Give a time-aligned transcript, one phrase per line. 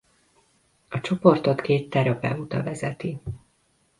[0.89, 3.21] A csoportot két terapeuta vezeti.